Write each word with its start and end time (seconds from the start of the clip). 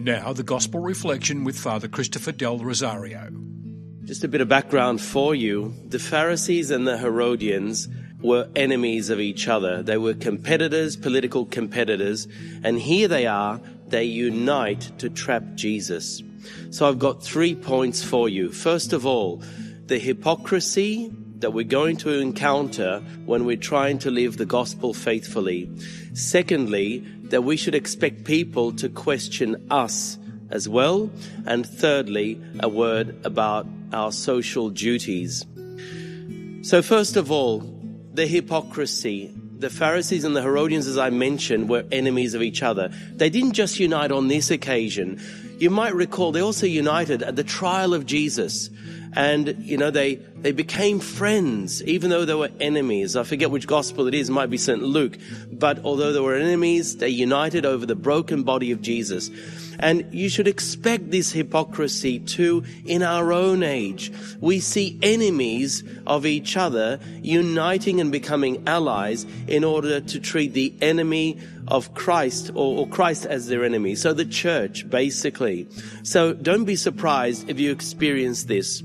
Now, 0.00 0.32
the 0.32 0.44
Gospel 0.44 0.78
Reflection 0.78 1.42
with 1.42 1.58
Father 1.58 1.88
Christopher 1.88 2.30
Del 2.30 2.58
Rosario. 2.58 3.32
Just 4.04 4.22
a 4.22 4.28
bit 4.28 4.40
of 4.40 4.48
background 4.48 5.00
for 5.00 5.34
you. 5.34 5.74
The 5.88 5.98
Pharisees 5.98 6.70
and 6.70 6.86
the 6.86 6.96
Herodians 6.96 7.88
were 8.20 8.48
enemies 8.54 9.10
of 9.10 9.18
each 9.18 9.48
other. 9.48 9.82
They 9.82 9.98
were 9.98 10.14
competitors, 10.14 10.96
political 10.96 11.46
competitors, 11.46 12.28
and 12.62 12.78
here 12.78 13.08
they 13.08 13.26
are, 13.26 13.60
they 13.88 14.04
unite 14.04 14.92
to 14.98 15.10
trap 15.10 15.42
Jesus. 15.56 16.22
So 16.70 16.88
I've 16.88 17.00
got 17.00 17.20
three 17.20 17.56
points 17.56 18.04
for 18.04 18.28
you. 18.28 18.52
First 18.52 18.92
of 18.92 19.04
all, 19.04 19.42
the 19.86 19.98
hypocrisy 19.98 21.12
that 21.38 21.52
we're 21.52 21.64
going 21.64 21.96
to 21.98 22.18
encounter 22.18 23.00
when 23.24 23.44
we're 23.44 23.56
trying 23.56 23.98
to 23.98 24.10
live 24.10 24.36
the 24.36 24.46
gospel 24.46 24.92
faithfully. 24.92 25.70
Secondly, 26.14 26.98
that 27.24 27.44
we 27.44 27.56
should 27.56 27.74
expect 27.74 28.24
people 28.24 28.72
to 28.72 28.88
question 28.88 29.66
us 29.70 30.18
as 30.50 30.68
well. 30.68 31.10
And 31.46 31.66
thirdly, 31.66 32.40
a 32.60 32.68
word 32.68 33.24
about 33.24 33.66
our 33.92 34.12
social 34.12 34.70
duties. 34.70 35.44
So 36.62 36.82
first 36.82 37.16
of 37.16 37.30
all, 37.30 37.60
the 38.12 38.26
hypocrisy. 38.26 39.32
The 39.58 39.70
Pharisees 39.70 40.24
and 40.24 40.36
the 40.36 40.42
Herodians, 40.42 40.86
as 40.86 40.98
I 40.98 41.10
mentioned, 41.10 41.68
were 41.68 41.84
enemies 41.90 42.34
of 42.34 42.42
each 42.42 42.62
other. 42.62 42.90
They 43.14 43.28
didn't 43.28 43.54
just 43.54 43.80
unite 43.80 44.12
on 44.12 44.28
this 44.28 44.50
occasion. 44.50 45.20
You 45.58 45.70
might 45.70 45.94
recall 45.94 46.30
they 46.30 46.40
also 46.40 46.66
united 46.66 47.22
at 47.22 47.34
the 47.34 47.42
trial 47.42 47.92
of 47.92 48.06
Jesus. 48.06 48.70
And, 49.14 49.56
you 49.58 49.76
know, 49.76 49.90
they, 49.90 50.16
they 50.16 50.52
became 50.52 51.00
friends, 51.00 51.82
even 51.84 52.10
though 52.10 52.24
they 52.24 52.34
were 52.34 52.50
enemies. 52.60 53.16
I 53.16 53.24
forget 53.24 53.50
which 53.50 53.66
gospel 53.66 54.06
it 54.06 54.14
is. 54.14 54.28
It 54.28 54.32
might 54.32 54.50
be 54.50 54.58
St. 54.58 54.82
Luke. 54.82 55.18
But 55.50 55.84
although 55.84 56.12
they 56.12 56.20
were 56.20 56.36
enemies, 56.36 56.98
they 56.98 57.08
united 57.08 57.64
over 57.64 57.86
the 57.86 57.96
broken 57.96 58.42
body 58.42 58.70
of 58.70 58.82
Jesus. 58.82 59.30
And 59.80 60.12
you 60.12 60.28
should 60.28 60.48
expect 60.48 61.10
this 61.10 61.30
hypocrisy 61.30 62.18
too 62.18 62.64
in 62.84 63.02
our 63.02 63.32
own 63.32 63.62
age. 63.62 64.12
We 64.40 64.60
see 64.60 64.98
enemies 65.02 65.84
of 66.06 66.26
each 66.26 66.56
other 66.56 66.98
uniting 67.22 68.00
and 68.00 68.10
becoming 68.10 68.66
allies 68.66 69.24
in 69.46 69.62
order 69.62 70.00
to 70.00 70.20
treat 70.20 70.52
the 70.52 70.74
enemy 70.82 71.38
of 71.68 71.94
Christ 71.94 72.50
or, 72.54 72.80
or, 72.80 72.88
Christ 72.88 73.26
as 73.26 73.46
their 73.46 73.64
enemy. 73.64 73.94
So 73.94 74.12
the 74.14 74.24
church, 74.24 74.88
basically. 74.88 75.68
So 76.02 76.32
don't 76.32 76.64
be 76.64 76.76
surprised 76.76 77.48
if 77.48 77.60
you 77.60 77.70
experience 77.70 78.44
this. 78.44 78.82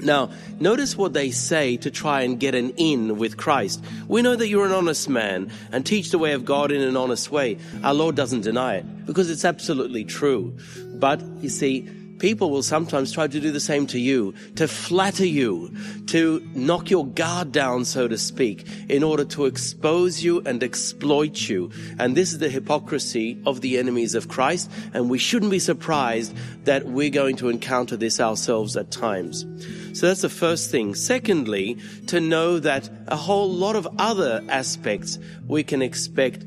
Now, 0.00 0.30
notice 0.60 0.96
what 0.96 1.12
they 1.12 1.30
say 1.30 1.76
to 1.78 1.90
try 1.90 2.22
and 2.22 2.38
get 2.38 2.54
an 2.54 2.70
in 2.76 3.16
with 3.16 3.36
Christ. 3.36 3.82
We 4.08 4.22
know 4.22 4.36
that 4.36 4.48
you're 4.48 4.66
an 4.66 4.72
honest 4.72 5.08
man 5.08 5.50
and 5.72 5.86
teach 5.86 6.10
the 6.10 6.18
way 6.18 6.32
of 6.32 6.44
God 6.44 6.70
in 6.70 6.82
an 6.82 6.96
honest 6.96 7.30
way. 7.30 7.58
Our 7.82 7.94
Lord 7.94 8.14
doesn't 8.14 8.42
deny 8.42 8.76
it 8.76 9.06
because 9.06 9.30
it's 9.30 9.44
absolutely 9.44 10.04
true. 10.04 10.56
But 10.94 11.22
you 11.40 11.48
see, 11.48 11.88
people 12.18 12.50
will 12.50 12.62
sometimes 12.62 13.12
try 13.12 13.26
to 13.26 13.40
do 13.40 13.50
the 13.50 13.60
same 13.60 13.86
to 13.88 13.98
you, 13.98 14.34
to 14.56 14.68
flatter 14.68 15.26
you, 15.26 15.74
to 16.06 16.46
knock 16.54 16.90
your 16.90 17.06
guard 17.06 17.52
down, 17.52 17.84
so 17.84 18.08
to 18.08 18.18
speak, 18.18 18.66
in 18.88 19.02
order 19.02 19.24
to 19.24 19.46
expose 19.46 20.22
you 20.22 20.40
and 20.46 20.62
exploit 20.62 21.48
you. 21.48 21.70
And 21.98 22.16
this 22.16 22.32
is 22.32 22.38
the 22.38 22.48
hypocrisy 22.48 23.40
of 23.46 23.60
the 23.60 23.78
enemies 23.78 24.14
of 24.14 24.28
Christ. 24.28 24.70
And 24.94 25.10
we 25.10 25.18
shouldn't 25.18 25.50
be 25.50 25.58
surprised 25.58 26.36
that 26.64 26.86
we're 26.86 27.10
going 27.10 27.36
to 27.36 27.48
encounter 27.48 27.96
this 27.96 28.20
ourselves 28.20 28.76
at 28.76 28.90
times. 28.90 29.46
So 29.92 30.06
that's 30.06 30.22
the 30.22 30.28
first 30.28 30.70
thing. 30.70 30.94
Secondly, 30.94 31.78
to 32.08 32.20
know 32.20 32.58
that 32.58 32.90
a 33.08 33.16
whole 33.16 33.50
lot 33.50 33.76
of 33.76 33.88
other 33.98 34.44
aspects 34.48 35.18
we 35.46 35.62
can 35.62 35.82
expect 35.82 36.44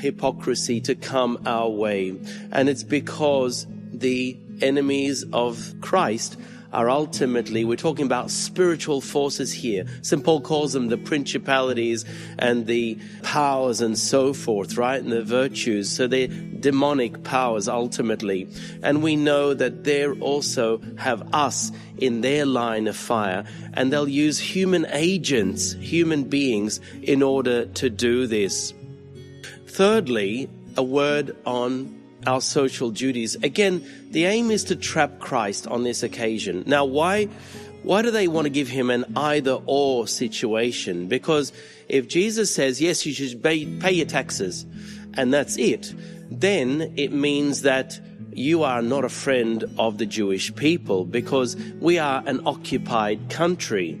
hypocrisy 0.00 0.80
to 0.82 0.94
come 0.94 1.38
our 1.46 1.68
way. 1.68 2.16
And 2.52 2.68
it's 2.68 2.82
because 2.82 3.66
the 3.92 4.38
enemies 4.60 5.24
of 5.32 5.74
Christ 5.80 6.36
are 6.72 6.90
ultimately, 6.90 7.64
we're 7.64 7.76
talking 7.76 8.04
about 8.04 8.30
spiritual 8.30 9.00
forces 9.00 9.52
here. 9.52 9.86
St. 10.02 10.22
Paul 10.22 10.40
calls 10.40 10.72
them 10.72 10.88
the 10.88 10.98
principalities 10.98 12.04
and 12.38 12.66
the 12.66 12.98
powers 13.22 13.80
and 13.80 13.98
so 13.98 14.32
forth, 14.34 14.76
right? 14.76 15.02
And 15.02 15.10
the 15.10 15.22
virtues. 15.22 15.88
So 15.88 16.06
they're 16.06 16.26
demonic 16.26 17.22
powers 17.22 17.68
ultimately. 17.68 18.48
And 18.82 19.02
we 19.02 19.16
know 19.16 19.54
that 19.54 19.84
they 19.84 20.06
also 20.06 20.80
have 20.96 21.26
us 21.32 21.72
in 21.98 22.20
their 22.20 22.44
line 22.44 22.88
of 22.88 22.96
fire 22.96 23.44
and 23.72 23.92
they'll 23.92 24.08
use 24.08 24.38
human 24.38 24.86
agents, 24.90 25.72
human 25.74 26.24
beings 26.24 26.80
in 27.02 27.22
order 27.22 27.66
to 27.66 27.88
do 27.88 28.26
this. 28.26 28.74
Thirdly, 29.66 30.50
a 30.76 30.82
word 30.82 31.34
on 31.46 32.02
our 32.26 32.40
social 32.40 32.90
duties. 32.90 33.36
Again, 33.36 33.84
the 34.10 34.24
aim 34.24 34.50
is 34.50 34.64
to 34.64 34.76
trap 34.76 35.18
Christ 35.18 35.66
on 35.66 35.82
this 35.82 36.02
occasion. 36.02 36.64
Now, 36.66 36.84
why, 36.84 37.26
why 37.82 38.02
do 38.02 38.10
they 38.10 38.28
want 38.28 38.46
to 38.46 38.50
give 38.50 38.68
him 38.68 38.90
an 38.90 39.04
either 39.16 39.58
or 39.66 40.08
situation? 40.08 41.08
Because 41.08 41.52
if 41.88 42.08
Jesus 42.08 42.54
says, 42.54 42.80
yes, 42.80 43.06
you 43.06 43.12
should 43.12 43.42
pay, 43.42 43.66
pay 43.66 43.92
your 43.92 44.06
taxes, 44.06 44.66
and 45.14 45.32
that's 45.32 45.56
it, 45.56 45.94
then 46.30 46.94
it 46.96 47.12
means 47.12 47.62
that 47.62 47.98
you 48.32 48.64
are 48.64 48.82
not 48.82 49.04
a 49.04 49.08
friend 49.08 49.64
of 49.78 49.98
the 49.98 50.06
Jewish 50.06 50.54
people 50.54 51.04
because 51.04 51.56
we 51.80 51.98
are 51.98 52.22
an 52.26 52.46
occupied 52.46 53.30
country. 53.30 53.98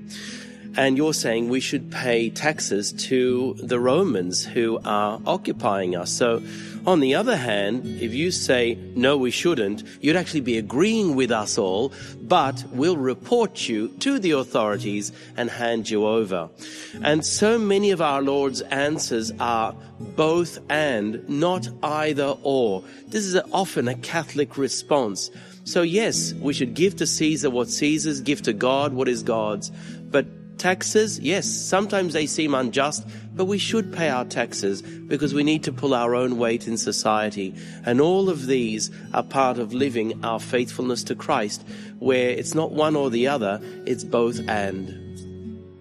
And 0.76 0.98
you're 0.98 1.14
saying 1.14 1.48
we 1.48 1.60
should 1.60 1.90
pay 1.90 2.28
taxes 2.28 2.92
to 3.08 3.54
the 3.62 3.80
Romans 3.80 4.44
who 4.44 4.78
are 4.84 5.18
occupying 5.24 5.96
us. 5.96 6.12
So 6.12 6.42
on 6.86 7.00
the 7.00 7.14
other 7.14 7.36
hand, 7.36 7.84
if 8.00 8.14
you 8.14 8.30
say, 8.30 8.78
no, 8.94 9.16
we 9.16 9.30
shouldn't, 9.30 9.82
you'd 10.00 10.16
actually 10.16 10.40
be 10.40 10.56
agreeing 10.56 11.16
with 11.16 11.32
us 11.32 11.58
all, 11.58 11.92
but 12.22 12.64
we'll 12.70 12.96
report 12.96 13.68
you 13.68 13.88
to 13.98 14.18
the 14.18 14.30
authorities 14.32 15.12
and 15.36 15.50
hand 15.50 15.90
you 15.90 16.06
over. 16.06 16.48
And 17.02 17.26
so 17.26 17.58
many 17.58 17.90
of 17.90 18.00
our 18.00 18.22
Lord's 18.22 18.60
answers 18.60 19.32
are 19.40 19.74
both 19.98 20.58
and, 20.70 21.28
not 21.28 21.68
either 21.82 22.36
or. 22.42 22.84
This 23.08 23.24
is 23.24 23.36
often 23.52 23.88
a 23.88 23.94
Catholic 23.96 24.56
response. 24.56 25.30
So 25.64 25.82
yes, 25.82 26.32
we 26.34 26.52
should 26.52 26.74
give 26.74 26.94
to 26.96 27.06
Caesar 27.06 27.50
what 27.50 27.68
Caesar's, 27.68 28.20
give 28.20 28.42
to 28.42 28.52
God 28.52 28.92
what 28.92 29.08
is 29.08 29.24
God's. 29.24 29.72
Taxes, 30.58 31.20
yes, 31.20 31.46
sometimes 31.46 32.14
they 32.14 32.26
seem 32.26 32.54
unjust, 32.54 33.06
but 33.34 33.44
we 33.44 33.58
should 33.58 33.92
pay 33.92 34.08
our 34.08 34.24
taxes 34.24 34.80
because 34.80 35.34
we 35.34 35.44
need 35.44 35.62
to 35.64 35.72
pull 35.72 35.94
our 35.94 36.14
own 36.14 36.38
weight 36.38 36.66
in 36.66 36.78
society. 36.78 37.54
And 37.84 38.00
all 38.00 38.30
of 38.30 38.46
these 38.46 38.90
are 39.12 39.22
part 39.22 39.58
of 39.58 39.74
living 39.74 40.24
our 40.24 40.40
faithfulness 40.40 41.04
to 41.04 41.14
Christ, 41.14 41.62
where 41.98 42.30
it's 42.30 42.54
not 42.54 42.72
one 42.72 42.96
or 42.96 43.10
the 43.10 43.28
other, 43.28 43.60
it's 43.84 44.04
both 44.04 44.40
and. 44.48 45.05